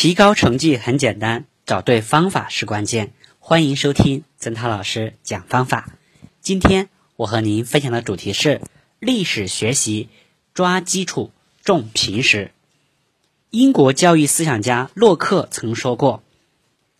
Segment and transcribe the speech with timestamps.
[0.00, 3.12] 提高成绩很简单，找对方法是关键。
[3.38, 5.92] 欢迎收听曾涛老师讲方法。
[6.40, 8.62] 今天我和您分享的主题是
[8.98, 10.08] 历史学习
[10.54, 11.32] 抓基础，
[11.62, 12.50] 重平时。
[13.50, 16.22] 英国教育思想家洛克曾说过：“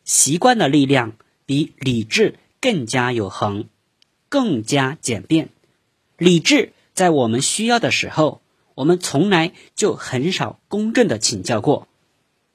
[0.04, 1.14] 习惯的力量
[1.46, 3.64] 比理智更加有恒，
[4.28, 5.48] 更加简便。
[6.18, 8.42] 理智在我们需要的时候，
[8.74, 11.86] 我们从来就很少公正的请教过。”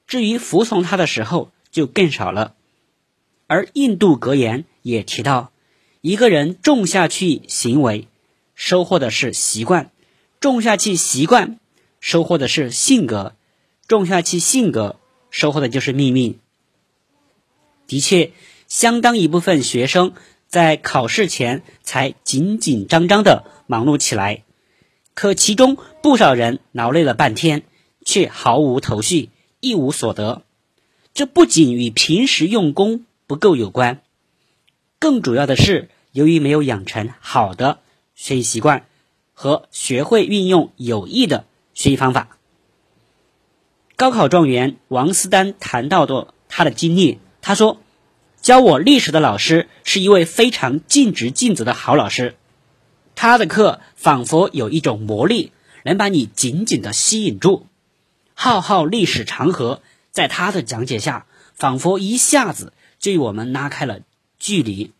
[0.06, 2.54] 至于服从他的时候，就更少了。
[3.46, 5.50] 而印度格言也提到，
[6.00, 8.08] 一个人种下去行为，
[8.54, 9.90] 收获的是习惯；
[10.40, 11.58] 种下去习惯，
[12.00, 13.32] 收获的是性格；
[13.88, 14.98] 种下去性格，
[15.30, 16.38] 收获的就是命运。
[17.86, 18.32] 的确，
[18.68, 20.12] 相当一部分学生
[20.48, 24.44] 在考试前才紧紧张张的忙碌起来，
[25.14, 27.62] 可其中不少人劳累了半天，
[28.04, 29.30] 却毫无头绪。
[29.66, 30.42] 一无所得，
[31.12, 34.00] 这不仅与平时用功不够有关，
[35.00, 37.80] 更主要的是由于没有养成好的
[38.14, 38.86] 学习习惯
[39.34, 42.38] 和学会运用有益的学习方法。
[43.96, 47.80] 高考状元王思丹谈到的他的经历，他说
[48.40, 52.36] ：“教我历史的老师是一位非常尽职尽责的好老师，
[53.14, 55.50] 他的课仿佛有一种魔力，
[55.82, 57.66] 能把你紧紧的吸引住。”
[58.38, 64.02] 浩浩历史长河，在他的讲解下，仿佛一下子就与我们拉开了
[64.38, 64.92] 距离，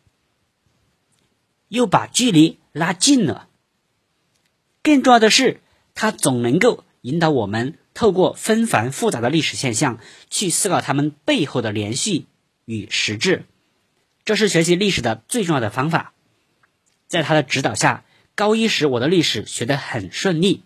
[1.69, 3.49] 又把距离拉近了。
[4.83, 5.61] 更重要的是，
[5.95, 12.27] 他总能够引导我们透过纷繁复杂的历史现象，去思考他们背后的联系
[12.65, 13.45] 与实质。
[14.25, 16.15] 这是学习历史的最重要的方法。
[17.07, 18.03] 在他的指导下，
[18.35, 20.63] 高一时我的历史学得很顺利，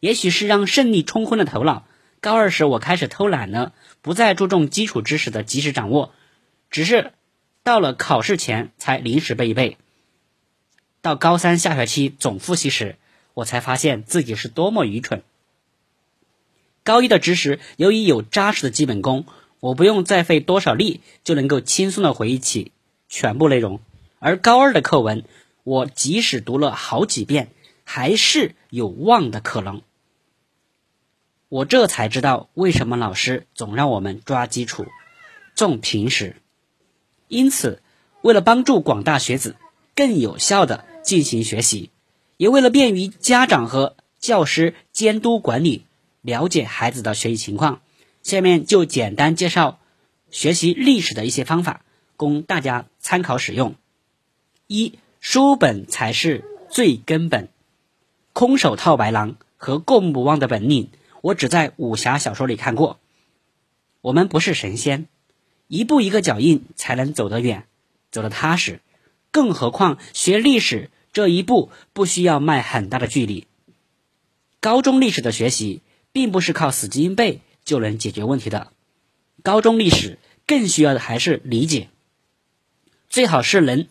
[0.00, 1.86] 也许是让胜利冲昏了头脑。
[2.20, 6.12] 高二时，我开始偷懒了，不再注重基础知识的及时掌握，
[6.70, 7.12] 只是
[7.62, 9.78] 到了考试前才临时背一背。
[11.00, 12.96] 到高三下学期总复习时，
[13.32, 15.22] 我才发现自己是多么愚蠢。
[16.84, 19.24] 高一的知识由于有扎实的基本功，
[19.60, 22.72] 我不用再费多少力就能够轻松的回忆起
[23.08, 23.80] 全部内容，
[24.18, 25.24] 而高二的课文，
[25.64, 27.48] 我即使读了好几遍，
[27.84, 29.80] 还是有忘的可能。
[31.50, 34.86] 我这才知道为什么老师总让我们抓基础，
[35.56, 36.36] 重平时。
[37.26, 37.82] 因此，
[38.22, 39.56] 为了帮助广大学子
[39.96, 41.90] 更有效的进行学习，
[42.36, 45.86] 也为了便于家长和教师监督管理、
[46.20, 47.80] 了解孩子的学习情况，
[48.22, 49.80] 下面就简单介绍
[50.30, 51.82] 学习历史的一些方法，
[52.16, 53.74] 供大家参考使用。
[54.68, 57.48] 一、书本才是最根本，
[58.32, 60.90] 空手套白狼和过目不忘的本领。
[61.20, 62.98] 我只在武侠小说里看过。
[64.00, 65.08] 我们不是神仙，
[65.68, 67.66] 一步一个脚印才能走得远，
[68.10, 68.80] 走得踏实。
[69.30, 73.46] 更何况学历史这一步不需要迈很大的距离。
[74.58, 75.82] 高中历史的学习
[76.12, 78.72] 并不是靠死记硬背就能解决问题的，
[79.42, 81.88] 高中历史更需要的还是理解。
[83.08, 83.86] 最好是能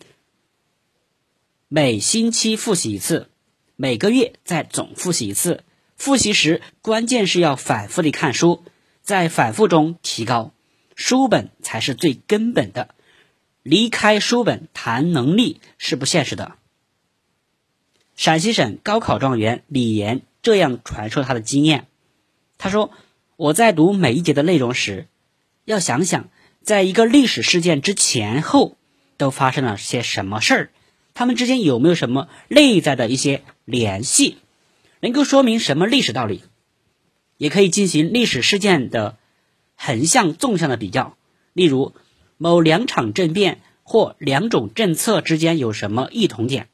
[1.68, 3.30] 每星期复习一次，
[3.76, 5.62] 每个月再总复习一次。
[6.00, 8.64] 复习时，关键是要反复的看书，
[9.02, 10.54] 在反复中提高，
[10.96, 12.94] 书本才是最根本的。
[13.62, 16.52] 离开书本谈能力是不现实的。
[18.16, 21.86] 陕西省高考状元李岩这样传授他的经验：
[22.56, 22.90] 他说，
[23.36, 25.06] 我在读每一节的内容时，
[25.66, 26.30] 要想想，
[26.62, 28.78] 在一个历史事件之前后
[29.18, 30.70] 都发生了些什么事儿，
[31.12, 34.38] 他们之间有没有什么内在的一些联系。
[35.00, 36.42] 能够说明什么历史道理，
[37.36, 39.16] 也可以进行历史事件的
[39.74, 41.16] 横向、纵向的比较。
[41.52, 41.94] 例如，
[42.36, 46.68] 某两场政变或两种政策之间有什么异同点？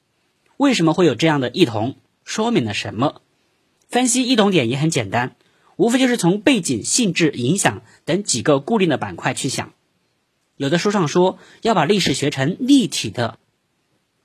[0.57, 1.97] 为什么会有这样的异同？
[2.25, 3.23] 说明了什么？
[3.89, 5.37] 分析异同点也很简单，
[5.77, 9.73] 无非就是从背景、性质、影响等几个固定的板块去想。
[10.57, 13.39] 有的书上说要把历史学成立体的，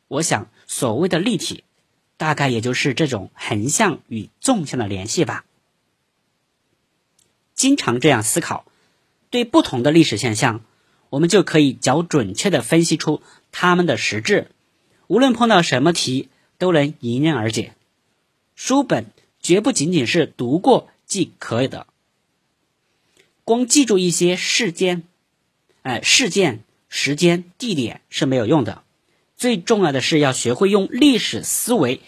[0.07, 1.63] 我想所谓的立体。
[2.21, 5.43] 大概也就是这种横向与纵向的联系吧。
[7.55, 8.63] 经常这样思考，
[9.31, 10.63] 对不同的历史现象，
[11.09, 14.51] 我们就可以较准确的分析出它们的实质。
[15.07, 16.29] 无论碰到什么题，
[16.59, 17.73] 都能迎刃而解。
[18.53, 19.07] 书本
[19.41, 21.87] 绝不仅仅是读过即可以的，
[23.43, 25.01] 光记住一些事件、
[25.81, 28.83] 哎事件、时间、地点是没有用的。
[29.41, 32.01] 最重要的是要学会用历史思维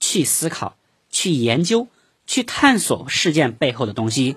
[0.00, 0.76] 去思考、
[1.08, 1.86] 去研究、
[2.26, 4.34] 去探索事件背后的东西。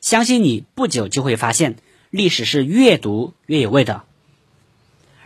[0.00, 1.76] 相信你不久就会发现，
[2.10, 4.02] 历史是越读越有味的。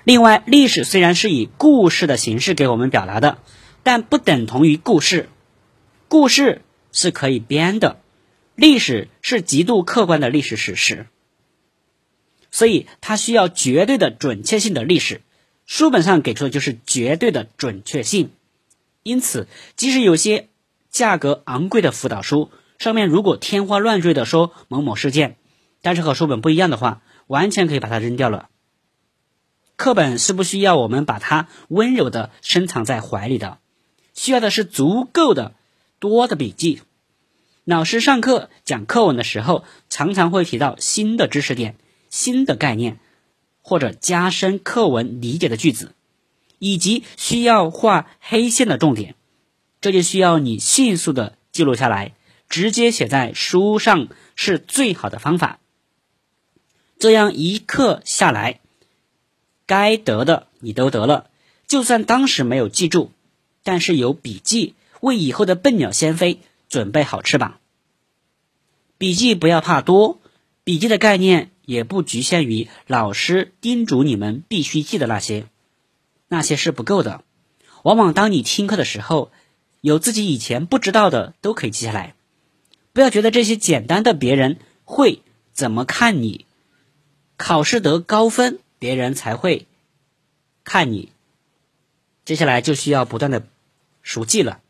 [0.04, 3.38] 另外，历史虽然是以故事的形式给我们表达的，
[3.82, 5.30] 但不等同于故事。
[6.08, 6.60] 故事
[6.92, 8.02] 是可以编的，
[8.54, 11.06] 历史是极度客观的历史史实，
[12.50, 15.22] 所以它需要绝对的准确性的历史。
[15.66, 18.30] 书本上给出的就是绝对的准确性。
[19.02, 19.46] 因此，
[19.76, 20.48] 即使有些
[20.90, 25.36] 价格昂贵的辅导书上面如果天花乱坠的说某某事件，
[25.82, 28.48] 但是和书本不一样的话，完全可以把它扔掉了。
[29.76, 33.58] 课本是不需要我们把它温柔的深藏在怀里的，
[34.14, 35.54] 需要的是足够的。
[35.98, 36.82] 多的笔记，
[37.64, 41.76] 老师上课讲课文的时候，常常会提到新的知识点、
[42.10, 43.00] 新的概念，
[43.68, 45.92] 或者加深课文理解的句子，
[46.60, 49.16] 以及需要画黑线的重点，
[49.80, 52.14] 这就需要你迅速的记录下来，
[52.48, 55.58] 直接写在书上是最好的方法。
[57.00, 58.60] 这样一课下来，
[59.66, 61.28] 该得的你都得了，
[61.66, 63.10] 就算当时没有记住，
[63.64, 64.76] 但是有笔记。
[65.00, 66.38] 为以后的笨鸟先飞
[66.68, 67.58] 准备好翅膀。
[68.96, 70.20] 笔记不要怕多，
[70.62, 75.46] 笔记的概念也不局限于老师叮嘱你们必须记的那些，
[76.28, 77.22] 那些是不够的。
[77.82, 79.30] 往往当你听课的时候，
[79.80, 82.14] 有自己以前不知道的都可以记下来。
[82.92, 85.22] 不要觉得这些简单的别人会
[85.52, 86.46] 怎么看你，
[87.36, 89.66] 考试得高分别人才会
[90.64, 91.10] 看你。
[92.24, 93.46] 接下来就需要不断的
[94.02, 94.60] 熟记了。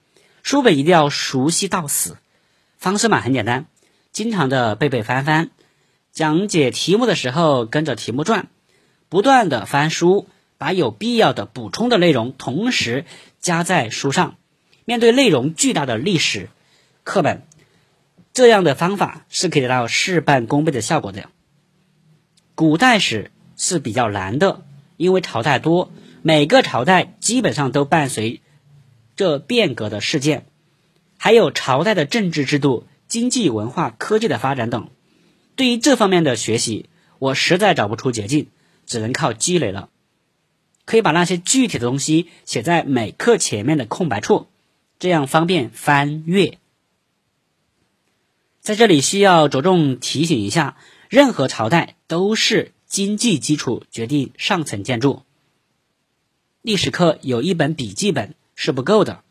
[0.42, 2.16] 书本一定要熟悉到死，
[2.78, 3.66] 方式嘛很简单，
[4.12, 5.50] 经常的背背翻翻，
[6.16, 8.48] 讲解题目的时候跟着题目转，
[9.10, 10.26] 不断的翻书，
[10.56, 13.04] 把有必要的补充的内容同时
[13.38, 14.36] 加在书上。
[14.86, 16.48] 面对内容巨大的历史
[17.04, 17.42] 课本，
[18.32, 21.28] 这样的方法是可以得到事半功倍的效果的。
[22.54, 24.62] 古代史是比较难的，
[24.96, 25.92] 因为朝代多，
[26.22, 28.40] 每个朝代基本上都伴随。
[29.16, 30.46] 这变革的事件，
[31.18, 34.88] 还有朝代的政治制度、经济、文化、科技的发展等，
[35.56, 36.88] 对于这方面的学习，
[37.18, 38.46] 我实在找不出捷径，
[38.86, 39.88] 只能靠积累了。
[40.84, 44.46] 可以把那些具体的东西写在每课前面的空白处，
[45.00, 46.58] 这样方便翻阅。
[48.60, 50.76] 在这里需要着重提醒一下，
[51.08, 55.22] 任何朝代都是经济基础决定上层建筑。
[56.62, 58.34] 历史课有一本笔记本。
[58.58, 59.22] 是不够的，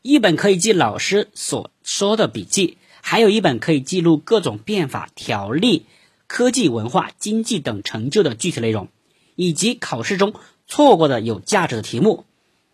[0.00, 5.86] 一本可以记老师所说的笔记，还有一本可以记录各种变法、条例、
[6.26, 8.88] 科技、文化、经济等成就的具体内容，
[9.36, 10.34] 以及考试中
[10.66, 12.24] 错过的有价值的题目。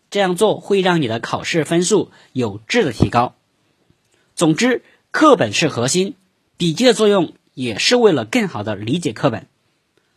[0.09, 3.35] 这样做会让你的考试分数有质的提高。
[4.35, 6.15] 总之，课本是核心，
[6.55, 9.47] 笔记的作用也是为了更好的理解课本。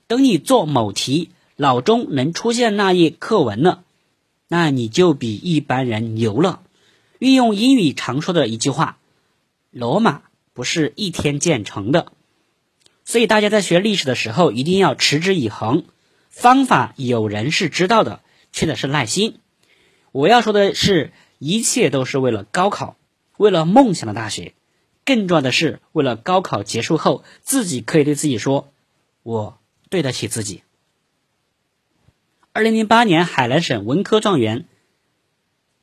[0.06, 3.82] 等你做某题，脑中能出现那页课文了。
[4.46, 6.62] 那你就比一般人牛了。
[7.18, 8.98] 运用英语常说的一句话
[9.70, 10.22] ：“罗马
[10.52, 12.12] 不是一天建成的。”
[13.04, 15.84] 所以大家在学历史的时候一定要持之以恒。
[16.28, 18.22] 方法有人是知道的，
[18.52, 19.40] 缺的是耐心。
[20.12, 22.96] 我要说的是，一切都是为了高考，
[23.36, 24.54] 为了梦想的大学。
[25.04, 28.72] 更重要的是，为了高考结束后，自己可以对自己说
[29.24, 30.62] ：“我对得起自己。”
[32.52, 34.66] 二零零八年，海南省文科状元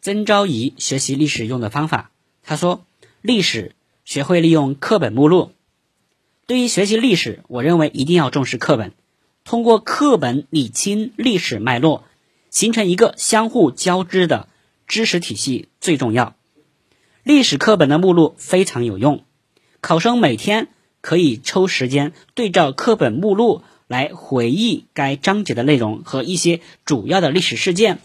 [0.01, 2.11] 曾昭仪学习历史用的方法。
[2.43, 2.85] 他说
[3.21, 3.75] ：“历史
[4.07, 5.51] 学会利用课本目录。
[6.45, 8.93] 对于学习历史，我认为一定要重视课本，
[9.43, 12.05] 通过课本理清历史脉络，
[12.49, 14.47] 形成一个相互交织的
[14.87, 16.37] 知识体系最重要。
[17.23, 19.25] 历史课本的目录非常有用，
[19.81, 20.69] 考生每天
[21.01, 27.99] 可以抽时间对照课本目录。”来回忆该章节的内容和一些主要的历史事件，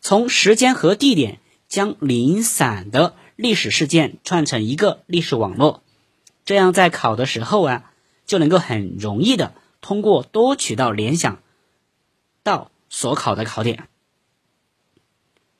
[0.00, 5.82] 从时间和地点将零散的历史事件串成一个历史网络，
[6.44, 7.90] 这样在考的时候啊，
[8.26, 11.40] 就能够很容易的通过多渠道联想
[12.42, 13.88] 到所考的考点。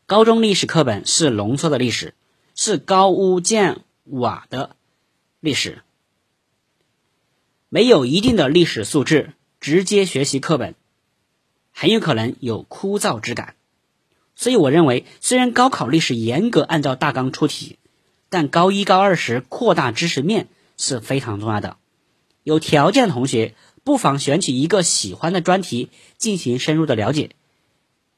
[0.04, 2.12] 高中历史课本是浓缩的历史，
[2.54, 4.76] 是高屋建瓦的
[5.40, 5.82] 历史。
[7.70, 10.74] 没有一定的历史素质，直接学习课本，
[11.72, 13.54] 很有可能有枯燥之感。
[14.40, 17.78] 所以，我认为，虽然高考历史严格按照大纲出题，
[18.30, 21.76] 但高一、高二时扩大知识面是非常重要的。
[22.42, 23.54] 有条件的同学，
[23.84, 27.32] 不妨选取一个喜欢的专题进行深入的了解，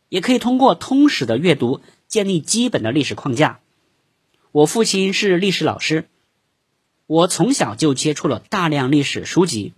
[0.09, 3.59] 也可以通过通史的阅读建立基本的历史框架。
[4.53, 6.07] 我父亲是历史老师。
[7.09, 9.73] 我从小就接触了大量历史书籍，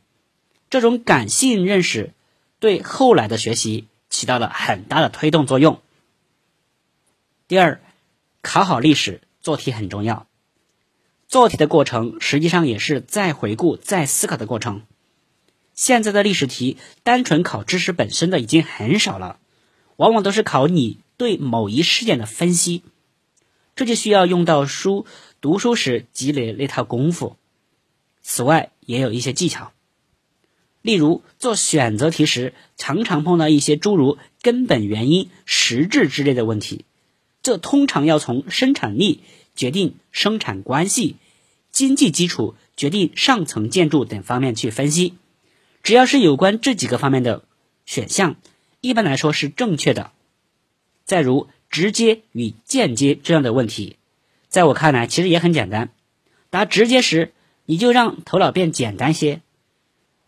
[0.68, 2.12] 这种感性认识
[2.60, 5.80] 对后来的学习起到了很大的推动作用。
[7.46, 7.82] 第二，
[8.40, 10.26] 考好历史做题很重要，
[11.28, 14.82] 做题的过程实际上也是再回顾、再思考的过程。
[15.74, 19.38] 现在的历史题单纯考知识本身的已经很少了，
[19.96, 22.82] 往往都是考你对某一事件的分析，
[23.76, 25.04] 这就需要用到书。
[25.42, 27.36] 读书时积累那套功夫，
[28.22, 29.72] 此外也有一些技巧。
[30.80, 36.86] 例如做选择题时，常常碰到一些诸如根本原因、实质之类的问题，
[37.44, 39.20] 这通常要从生产力
[39.54, 41.16] 决定生产关系、
[41.70, 45.14] 经济基础决定上层建筑等方面去分析。
[45.82, 47.44] 只要是有关这几个方面的
[47.84, 48.36] 选项，
[48.80, 50.10] 一般来说是正确的。
[51.04, 53.98] 再如直接与间接这样的问题。
[54.48, 55.90] 在我看来，其实也很简单。
[56.48, 57.34] 答直接时，
[57.66, 59.42] 你就让头脑变简单些，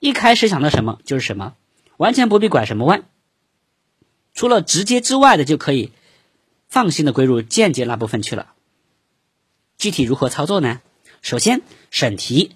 [0.00, 1.54] 一开始想到什么就是什么，
[1.96, 3.04] 完全不必拐什么弯。
[4.34, 5.92] 除了直接之外的，就可以
[6.68, 8.52] 放心的归入间接那部分去了。
[9.78, 10.80] 具体如何操作呢？
[11.22, 12.52] 首先，审题，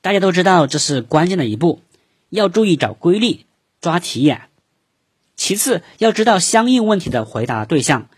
[0.00, 1.80] 大家都知道这是关键的一步，
[2.28, 3.46] 要注意找规律，
[3.80, 4.48] 抓题眼。
[5.36, 8.08] 其次，要知道相应问题的回答对象。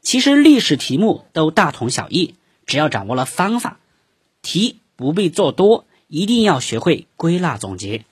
[0.00, 2.34] 其实历史题目都大同小异，
[2.66, 3.78] 只要掌握了方法，
[4.42, 8.04] 题不必做多，一定要学会归纳总结。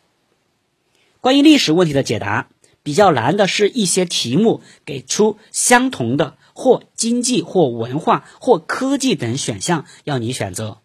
[1.21, 2.49] 关于历史问题的解答，
[2.83, 10.78] 比较难的是一些题目给出相同的或经济或文化或科技等选项要你选择。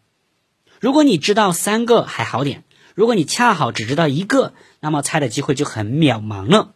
[0.80, 2.64] 如果你知道三个还好点，
[2.96, 6.74] 如果你恰好只知道一个，那么猜的机会就很渺茫了。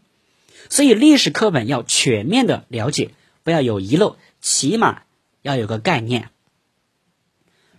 [0.69, 3.11] 所以历史课本要全面的了解。
[3.43, 5.01] 不要有遗漏，起码
[5.41, 6.29] 要有个概念。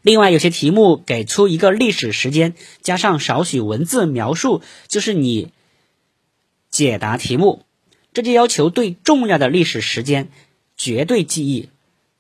[0.03, 5.53] 另外，有些题目给出一个历史时间，加上少许文字描述，就是你
[6.69, 7.65] 解答题目。
[8.13, 10.31] 这就要求对重要的历史时间
[10.83, 11.69] 绝对记忆，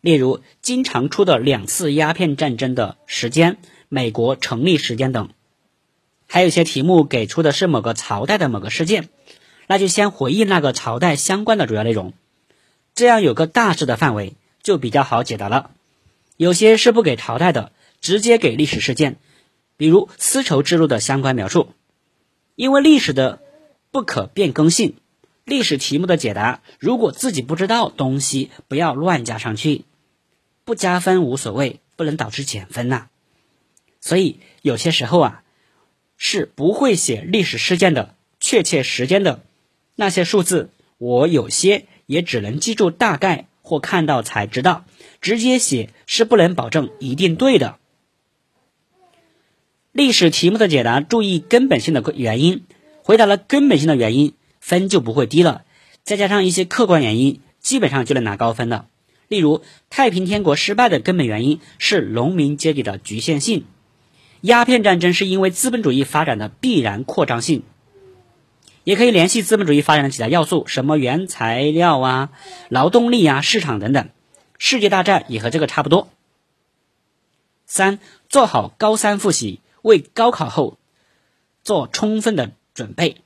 [0.01, 5.31] 例如经常出的两次鸦片战争的时间、美国成立时间等。
[6.29, 9.09] 还有些题目给出的是某个朝代的某个事件，
[9.67, 12.13] 那就先回忆那个朝代相关的主要内容。
[12.95, 15.73] 这样有个大致的范围，就比较好解答了。
[16.37, 19.17] 有些是不给朝代的，直接给历史事件，
[19.77, 21.71] 比如丝绸之路的相关描述。
[22.55, 23.41] 因为历史的
[23.91, 24.95] 不可变更性，
[25.45, 29.85] 历史题目的解答，如果自己不知道东西，不要乱加上去。
[30.65, 33.09] 不加分无所谓，不能导致减分呐。
[34.01, 35.43] 所以有些时候啊，
[36.17, 39.43] 是不会写历史事件的确切时间的
[39.97, 41.87] 那些数字，我有些。
[42.07, 44.85] 也只能记住大概或看到才知道，
[45.23, 47.79] 直接写是不能保证一定对的。
[49.93, 52.65] 历史题目的解答，注意根本性的原因，
[53.03, 55.65] 回答了根本性的原因，分就不会低了。
[56.05, 58.87] 再加上一些客观原因，基本上就能拿高分了。
[59.29, 63.65] 例如，太平天国失败的根本原因是农民阶级的局限性，
[64.41, 67.65] 鸦片战争是因为资本主义发展的必然扩张性。
[68.85, 72.31] 也可以联系资本主义发展的几大要素，什么原材料啊、
[72.69, 74.09] 劳动力啊、市场等等。
[74.59, 76.09] 世界大战也和这个差不多。
[77.67, 80.79] 三，做好高三复习，为高考后
[81.65, 83.17] 做充分的准备。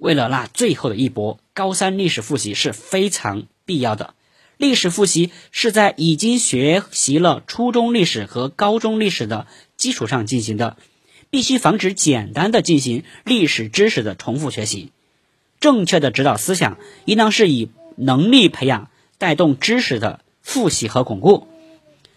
[0.00, 4.14] 为了那最后的一搏，高三历史复习是非常必要的。
[4.56, 10.76] 历史复习是在已经学习了初中历史和高中历史的基础上进行的。
[11.32, 14.90] 必须防止简单的进行历史知识的重复学习，
[15.60, 21.46] 正确的指导思想应当是以能力培养带动知识的复习和巩固。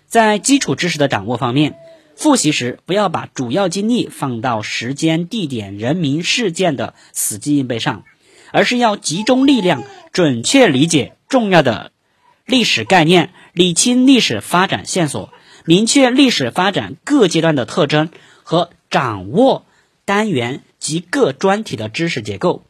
[0.07, 1.75] 在基础知识的掌握方面，
[2.15, 8.03] 复习时不要把主要精力放到时间、地点、人名、事件的死记硬背上，
[8.51, 11.91] 而是要集中力量，准确理解重要的
[12.45, 15.33] 历史概念，理清历史发展线索，
[15.65, 18.09] 明确历史发展各阶段的特征
[18.43, 18.69] 和。
[18.93, 19.65] 掌握
[20.05, 22.63] 单元及各专题的知识结构，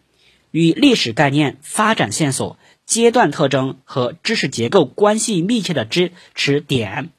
[0.51, 7.09] 与历史概念、发展线索、阶段特征和知识结构关系密切的知识点，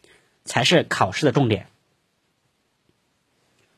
[0.46, 1.66] 才是考试的重点。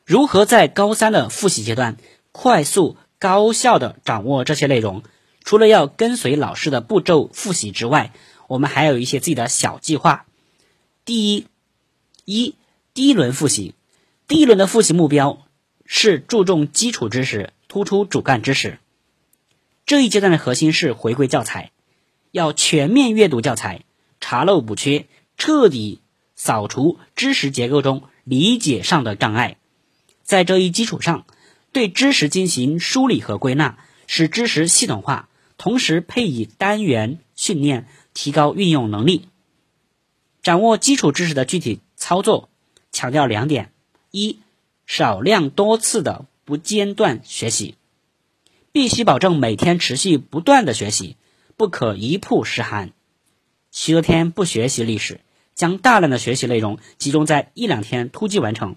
[0.07, 1.97] 如何在高三的复习阶段
[2.31, 5.03] 快速高效的掌握这些内容？
[5.43, 8.13] 除了要跟随老师的步骤复习之外，
[8.47, 10.25] 我们还有一些自己的小计划。
[11.03, 11.45] 第一，
[12.23, 12.55] 一
[12.93, 13.75] 第一轮复习。
[14.29, 15.45] 第一轮的复习目标
[15.85, 18.79] 是注重基础知识，突出主干知识。
[19.85, 21.73] 这一阶段的核心是回归教材，
[22.31, 23.83] 要全面阅读教材，
[24.21, 25.05] 查漏补缺，
[25.37, 25.99] 彻底
[26.37, 29.57] 扫除知识结构中理解上的障碍。
[30.27, 31.25] 在这一基础上，
[31.71, 39.29] 对知识进行梳理和归纳，使知识系统化，同时配以单元训练，提高运用能力。
[40.43, 42.49] 掌握基础知识的具体操作，
[42.91, 43.71] 强调两点：
[44.11, 44.39] 一、
[44.85, 47.75] 少量多次的不间断学习，
[48.73, 51.15] 必须保证每天持续不断的学习，
[51.55, 52.91] 不可一曝十寒。
[53.71, 55.21] 许多天不学习历史，
[55.55, 58.75] 将大量的学习内容集中在一两天突击完成。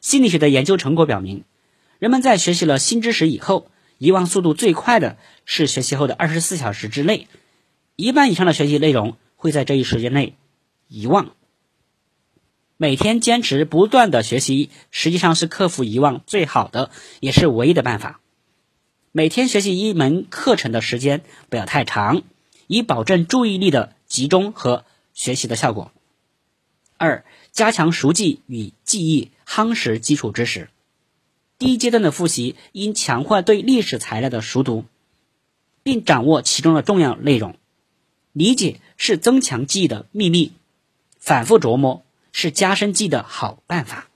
[0.00, 1.44] 心理学的研究成果表明，
[1.98, 7.28] 人们在学习了新知识以后，遗忘速度最快的是学习后的二十四小时之内，
[7.96, 10.36] 一半以上的学习内容会在这一时间内
[10.88, 11.34] 遗忘。
[12.78, 16.90] 每天坚持不断的学习，实际上是克服遗忘最好的，
[17.20, 18.20] 也是唯一的办法。
[19.12, 22.22] 每天学习一门课程的时间不要太长，
[22.68, 25.92] 以保证注意力的集中和学习的效果。
[26.96, 29.30] 二、加强熟记与记忆。
[29.50, 30.68] 夯实基础知识。
[31.58, 34.84] 第一阶段的复习应强化对历史材料的熟读，
[35.82, 37.56] 并掌握其中的重要内容。
[38.32, 40.52] 理解是增强记忆的秘密，
[41.18, 44.08] 反复琢磨是加深记忆的好办法。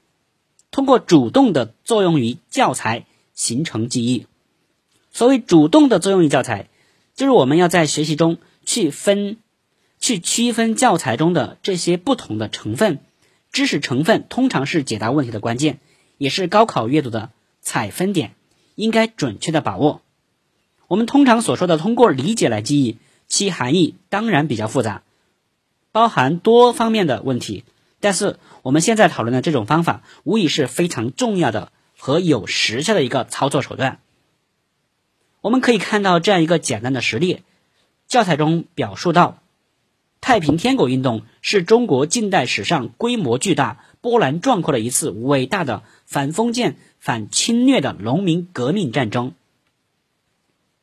[0.71, 4.26] 通过主动的作用于教材形成记忆。
[5.11, 6.69] 所谓主动的作用于教材，
[7.17, 9.38] 就是我们要在学习中去分、
[9.99, 13.00] 去区分教材中的这些不同的成分。
[13.54, 15.78] 知识成分通常是解答问题的关键，
[16.18, 17.30] 也是高考阅读的
[17.61, 18.34] 采分点，
[18.75, 20.02] 应该准确的把握。
[20.88, 25.04] 我们通常所说的通过理解来记忆，其含义当然比较复杂，
[25.92, 27.64] 包含多方面的问题。
[28.00, 34.00] 但是我们现在讨论的这种方法，无疑是非常重要的和有实效的一个操作手段。
[35.40, 37.44] 我们可以看到这样一个简单的实例，
[38.08, 39.43] 教材中表述到。
[40.25, 49.35] 太平天国运动是中国近代史上规模巨大、波澜壮阔的一次伟大的反封建、反侵略的农民革命战争。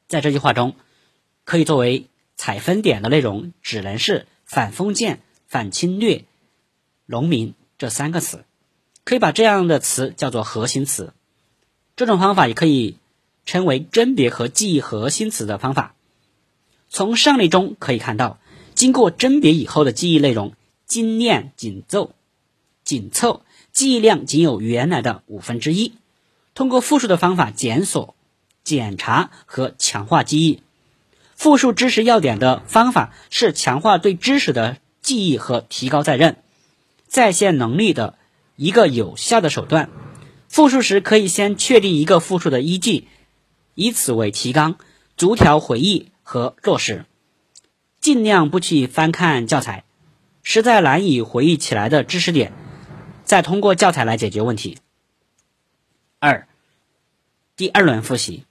[0.07, 0.75] 在这句话中，
[1.44, 6.25] 可以作为采分点的内容，只能是反封建、反侵略、
[7.07, 8.46] 农民这三个词，
[9.03, 11.13] 可以把这样的词叫做核心词。
[11.96, 12.98] 这种方法也可以
[13.48, 15.96] 称为甄别和记忆核心词的方法。
[16.89, 18.37] 从上例中可以看到。
[18.75, 20.53] 经过甄别以后的记忆内容
[20.86, 22.14] 精炼紧凑，
[22.84, 25.94] 紧凑记忆量仅有原来的五分之一。
[26.53, 28.16] 通过复述的方法检索、
[28.64, 30.62] 检查和强化记忆。
[31.36, 36.38] 复述知识要点的方法是强化对知识的记忆和提高在任
[37.07, 38.16] 在线能力的
[38.55, 39.90] 一个有效的手段。
[40.48, 43.07] 复述时可以先确定一个复述的依据，
[43.74, 44.77] 以此为提纲，
[45.16, 47.05] 逐条回忆和落实。
[48.01, 49.83] 尽量不去翻看教材，
[50.42, 52.51] 实在难以回忆起来的知识点，
[53.24, 54.79] 再通过教材来解决问题。
[56.18, 56.48] 二，
[57.55, 58.44] 第二轮复习，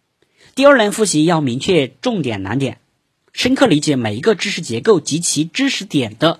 [0.55, 2.79] 第二轮复习要明确重点难点，
[3.33, 6.39] 深刻理解每一个知识结构及其知识点的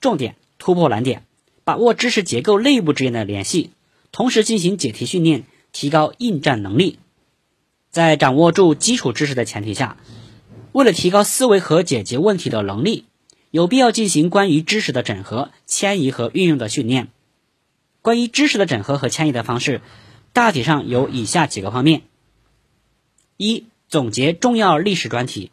[0.00, 1.24] 重点突破难点，
[1.64, 3.72] 把握知识结构内部之间的联系，
[4.12, 7.00] 同时进行解题训练，提高应战能力。
[7.90, 9.96] 在掌握住基础知识的前提下。
[10.74, 13.04] 为了提高思维和解决问题的能力，
[13.52, 17.10] 有必要进行关于知识的整合、迁移和运用的训练。
[18.02, 19.82] 关于知识的整合和迁移的方式，
[20.32, 22.02] 大体上有以下几个方面：
[23.36, 25.52] 一、总结重要历史专题，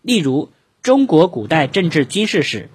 [0.00, 2.70] 例如中国古代政治军事史、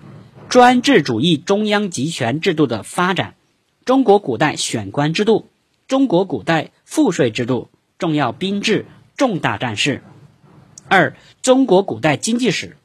[0.49, 3.33] 专制主义中央集权制度的发展、
[3.85, 5.49] 中国古代选官制度、
[5.87, 8.85] 中国古代赋税制度、重要兵制、
[9.17, 10.03] 重大战事。
[10.87, 12.77] 二、中国古代经济史，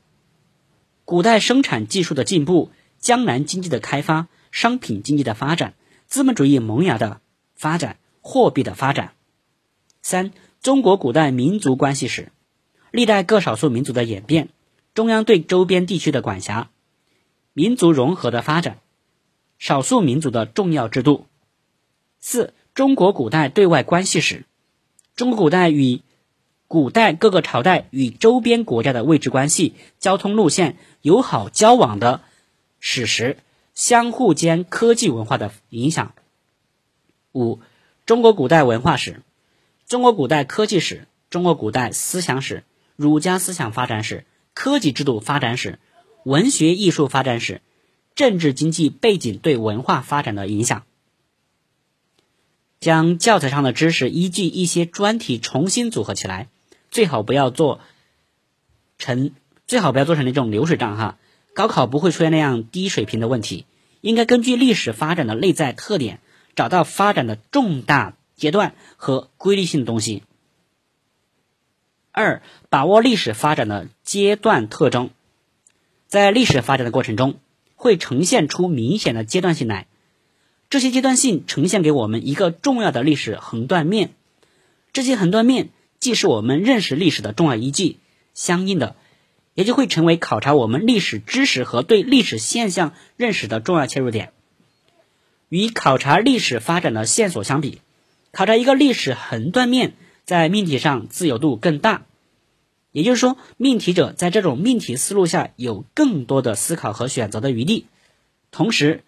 [1.05, 5.75] 古代生产技术的进步，江南经济的开发，商品经济的发展，
[6.07, 7.21] 资本主义萌芽的
[7.55, 9.13] 发展，货币的发展。
[10.01, 10.33] 三、
[10.63, 12.33] 中国古代民族关系史，
[12.91, 14.49] 历代各少数民族的演变，
[14.95, 16.71] 中央对周边地区的管辖，
[17.53, 18.79] 民族融合的发展，
[19.59, 21.27] 少数民族的重要制度。
[22.21, 24.45] 四、中国古代对外关系史，
[25.15, 26.01] 中国古代与
[26.69, 32.21] 古代各个朝代与周边国家的位置关系、交通路线、友好交往的
[32.79, 33.39] 史实、
[33.73, 36.13] 相互间科技文化的影响。
[37.33, 37.61] 五、
[38.05, 39.23] 中国古代文化史、
[39.87, 42.65] 中国古代科技史、中国古代思想史、
[42.97, 45.79] 儒家思想发展史、科技制度发展史、
[46.23, 47.63] 文学艺术发展史、
[48.15, 50.83] 政治经济背景对文化发展的影响。
[52.79, 56.49] 将教材上的知识依据一些专题重新组合起来。
[56.91, 57.81] 最好不要做
[58.99, 59.33] 成，
[59.67, 61.19] 最好不要做成那种流水账哈。
[61.55, 63.67] 高考不会出现那样低水平的问题，
[64.01, 66.21] 应该根据历史发展的内在特点，
[66.55, 70.23] 找到发展的重大阶段和规律性的东西。
[72.13, 75.11] 二、把握历史发展的阶段特征，
[76.07, 77.39] 在历史发展的过程中，
[77.75, 79.87] 会呈现出明显的阶段性来。
[80.71, 84.11] 这些阶段性呈现给我们一个重要的历史横断面，
[84.93, 85.71] 这些横断面
[86.01, 87.99] 既是我们认识历史的重要依据，
[88.35, 88.97] 相应的，
[89.55, 94.33] 也就会成为考察我们历史知识和对历史现象认识的重要切入点。
[95.49, 97.81] 与考察历史发展的线索相比，
[98.33, 102.05] 考察一个历史横断面在命题上自由度更大。
[102.93, 107.87] 也就是说，命题者在这种命题思路下有更多的思考和选择的余地，
[108.51, 109.05] 同时，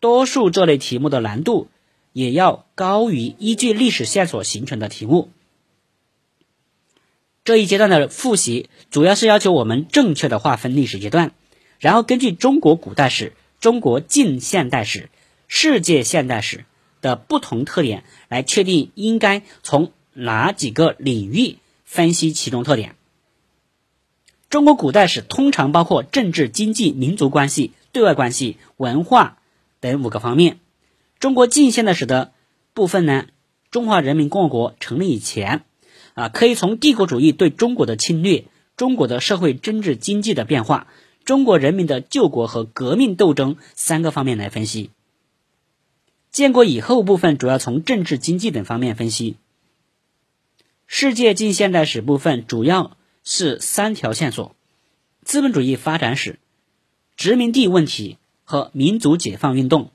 [0.00, 1.68] 多数这类题目的难度
[2.12, 5.30] 也要高于依据历史线索形成的题目。
[7.44, 11.32] 这一阶段的复习主要是要求我们正确的划分历史阶段，
[11.78, 15.08] 然后根据中国古代史、中国近现代史、
[15.48, 16.64] 世界现代史
[17.00, 22.94] 的不同特点来确定应该从哪几个领域分析其中特点。
[24.50, 29.38] 中国古代史通常包括政治、经济、民族关系、对外关系、文化
[29.80, 30.58] 等五个方面。
[31.18, 32.32] 中国近现代史的
[32.74, 33.26] 部分呢，
[33.70, 35.62] 中华人民共和国成立以前，
[36.20, 38.44] 啊，可以从帝国主义对中国的侵略、
[38.76, 40.86] 中国的社会、政治、经济的变化、
[41.24, 44.90] 中国人民的救国和革命斗争三个方面来分析。
[46.30, 49.36] 建国以后部分主要从政治、经济等方面分析。
[50.86, 52.96] 世界近现代史部分主要。
[53.22, 54.56] 是三条线索：
[55.22, 56.38] 资本主义发展史、
[57.16, 59.90] 殖民地问题和民族解放运动、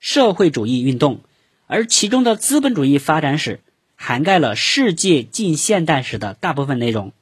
[0.00, 1.20] 社会主义运动。
[1.68, 3.60] 而其中的资本主义发展史
[4.00, 7.12] 涵盖了世界近现代史的大部分内容，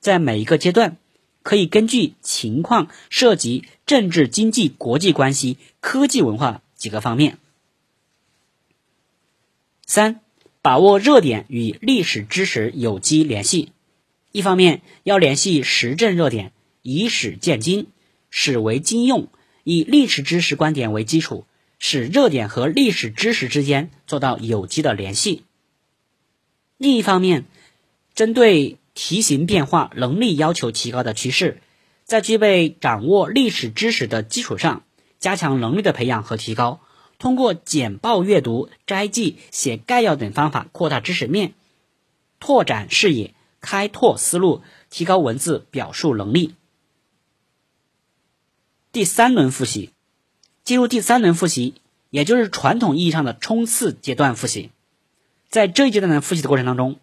[0.00, 0.96] 在每一个阶段
[1.44, 7.38] 可以根据情况涉及政治、经济、国际关系、科技、文化几个方面。
[9.86, 10.20] 三、
[10.62, 13.70] 把握热点与历史知识有机联系。
[14.32, 16.52] 一方面要联系时政热点，
[16.82, 17.86] 以史鉴今，
[18.30, 19.28] 史为今用，
[19.62, 21.46] 以历史知识观点为基础，
[21.78, 25.44] 使热点和历史知识之间做到有机的联系。
[26.76, 27.46] 另一方面，
[28.14, 31.60] 针对题型变化、能力要求提高的趋势，
[32.04, 34.84] 在具备掌握历史知识的基础上，
[35.18, 36.80] 加强能力的培养和提高，
[37.18, 41.54] 通过简报阅读、摘记、写概要等方法扩大知识面，
[42.40, 43.34] 拓展视野。
[43.66, 44.60] 开拓思路，
[44.90, 46.54] 提高文字表述能力。
[48.92, 49.88] 第三轮复习，
[50.64, 51.72] 进入第三轮复习，
[52.10, 54.70] 也就是传统意义上的冲刺阶段复习。
[55.54, 56.96] 在这一阶段的复习的过程当中，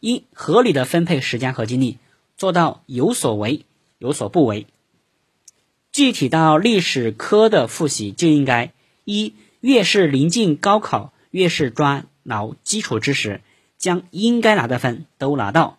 [0.00, 1.96] 应合理的分配时间和精力，
[2.36, 3.64] 做到有所为
[3.96, 4.66] 有所不为。
[5.92, 8.74] 具体到历史科的复习，就应该
[9.06, 9.32] 一
[9.62, 13.40] 越是临近高考，越是抓牢基础知识，
[13.78, 15.78] 将应该拿的分都拿到。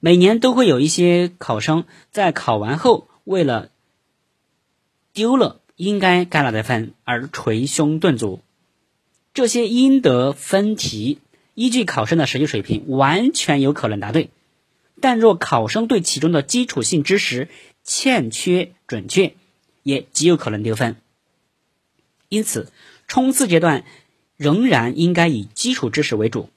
[0.00, 3.70] 每年都会有一些考生在考完后，为了
[5.14, 8.42] 丢了应该该拿的分而捶胸顿足。
[9.32, 11.18] 这些应得分题，
[11.54, 14.30] 依据考生的实际水平，完全有可能答对。
[15.00, 17.48] 但若考生对其中的基础性知识
[17.84, 19.34] 欠缺准确，
[19.82, 20.96] 也极有可能丢分。
[22.28, 22.70] 因此，
[23.06, 23.84] 冲刺阶段
[24.36, 26.50] 仍然应该以基础知识为主。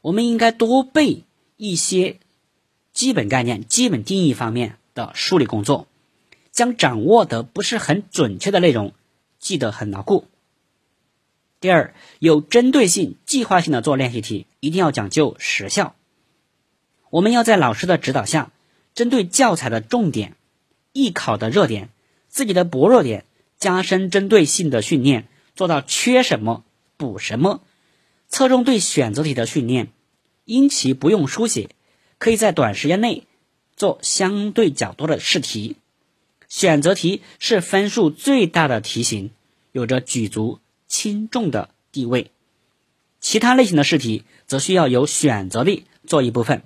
[0.00, 1.24] 我们应该多背
[1.56, 2.18] 一些。
[2.92, 5.88] 基本概念、基本定义方面的梳理工作，
[6.52, 8.92] 将掌握的不是很准确的内容
[9.40, 10.26] 记得很牢固。
[11.64, 15.96] 第二，有针对性、计划性的做练习题，一定要讲究时效。
[17.08, 18.52] 我们要在老师的指导下，
[18.94, 20.36] 针对教材的重点、
[20.92, 21.88] 艺考的热点、
[22.28, 23.24] 自己的薄弱点，
[23.56, 26.64] 加深针对性的训练，做到缺什么
[26.98, 27.62] 补什么，
[28.28, 29.88] 侧重对选择题的训练，
[30.44, 31.70] 因其不用书写。
[32.18, 33.26] 可以在短时间内
[33.74, 35.76] 做相对较多的试题，
[36.46, 39.30] 选择题是分数最大的题型，
[39.72, 40.58] 有着举足
[40.94, 42.30] 轻重的地位。
[43.18, 46.62] 其他类型的试题则需要有选择力做一部分。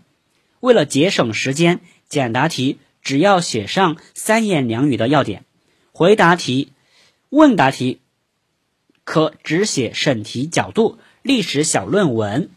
[0.61, 5.47] 为了节省时间，简答题只要写上三言两语的要点，
[5.93, 6.73] 回答题、
[7.31, 8.01] 问答题
[9.03, 12.51] 可只写审题角度、历史小论文，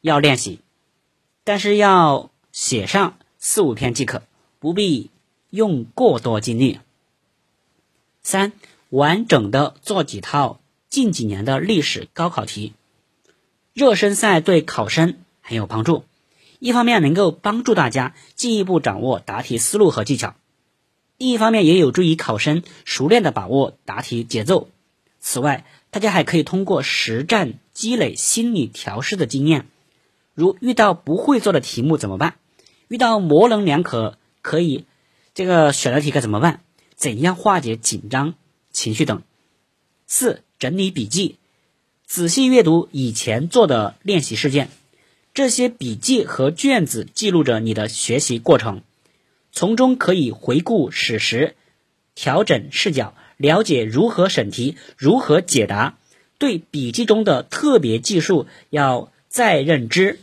[0.00, 0.60] 要练习。
[1.44, 4.22] 但是要写上四五篇即可，
[4.58, 5.10] 不必
[5.50, 6.80] 用过多精力。
[8.22, 8.52] 三，
[8.88, 10.60] 完整的做几套
[10.92, 12.74] 近几年的历史高考题，
[13.72, 16.04] 热身赛对考生很有帮助。
[16.58, 20.34] 一方面能够帮助大家进一步掌握答题思路和技巧，
[21.16, 24.68] 另一方面也有助于考生熟练的把握答题节奏。
[25.18, 29.68] 此外，大家还可以通过实战积累心理调试的经验，
[30.34, 32.34] 如遇到不会做的题目怎么办？
[32.88, 34.84] 遇到模棱两可可以
[35.32, 36.60] 这个选择题该怎么办？
[36.96, 38.34] 怎样化解紧张
[38.70, 39.22] 情绪等？
[40.06, 41.38] 四、整理笔记，
[42.06, 44.68] 仔细阅读以前做的练习事件，
[45.34, 48.82] 这些笔记和卷子记录着你的学习过程。
[49.50, 51.56] 从中可以回顾史实，
[52.14, 55.98] 调整视角，了解如何审题，如何解答。
[56.38, 60.20] 对笔记中的特别技术要再认知，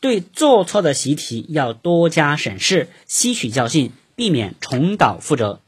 [0.00, 5.62] 对做错的习题要多加审视，吸取教训，避免重蹈覆辙。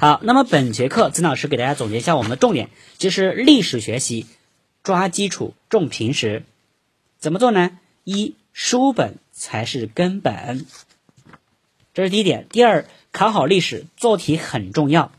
[0.00, 4.26] 好，那么本节课曾老师给大家总结一下我们的重点，就是历史学习
[4.84, 6.44] 抓基础，重平时。
[7.18, 7.80] 怎么做呢？
[8.04, 10.64] 一书本才是根本。
[11.94, 12.46] 这是第一点。
[12.48, 15.10] 第二，考好历史做题很重要。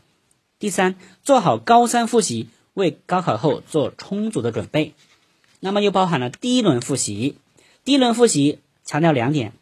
[0.58, 4.94] 第三，做好高三复习，为高考后做充足的准备。
[5.60, 7.36] 那么又包含了第一轮复习。
[7.84, 9.52] 第一轮复习强调两点：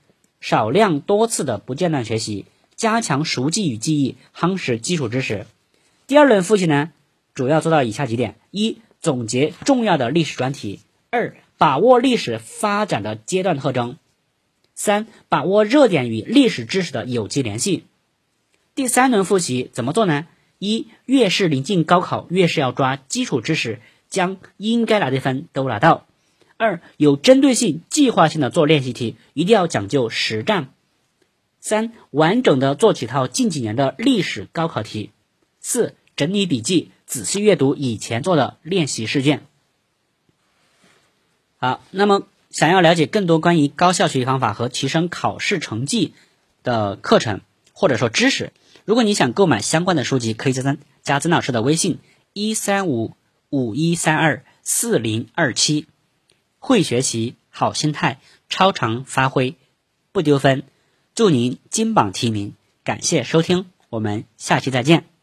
[0.41, 2.45] 少量多次的不间断学习，
[2.79, 5.47] 加强熟记与记忆，夯实基础知识。
[6.07, 6.93] 第二轮复习呢，
[7.35, 10.79] 主要做到以下几点：一、总结重要的历史专题；
[11.11, 13.97] 二、把握历史发展的阶段特征。
[14.77, 17.83] 三、把握热点与历史知识的有机联系。
[18.77, 20.29] 第三轮复习怎么做呢？
[20.61, 26.07] 一、越是临近高考，越是要抓基础知识，将应该拿的分都拿到。
[26.57, 30.71] 二、有针对性、计划性的做练习题，一定要讲究实战。
[31.69, 35.11] 三、完整的做几套近几年的历史高考题。
[35.61, 39.47] 四、整理笔记，仔细阅读以前做的练习试卷。
[41.59, 42.27] 好，那么。
[42.51, 46.15] 想要了解更多关于高效学习方法和提升考试成绩
[46.63, 47.43] 的课程
[47.75, 48.55] 或者说知识，
[48.87, 51.99] 如果你想购买相关的书籍，可以加曾加曾老师的微信
[52.33, 53.15] 一三五
[53.51, 55.87] 五一三二四零二七。
[56.59, 59.57] 会学习，好心态，超常发挥，
[60.11, 60.63] 不丢分。
[61.19, 62.53] 祝您金榜题名！
[62.85, 65.18] 感谢收听，我们下期再见。